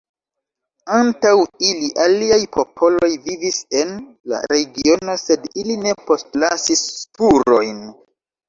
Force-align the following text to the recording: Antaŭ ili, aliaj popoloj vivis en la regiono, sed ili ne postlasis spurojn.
Antaŭ 0.99 1.33
ili, 1.67 1.89
aliaj 2.05 2.39
popoloj 2.57 3.09
vivis 3.27 3.59
en 3.81 3.93
la 4.33 4.41
regiono, 4.55 5.19
sed 5.27 5.47
ili 5.65 5.79
ne 5.85 5.97
postlasis 6.09 6.83
spurojn. 7.05 7.79